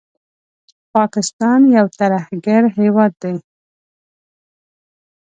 [0.93, 3.35] پاکستان یو ترهګر هېواد دی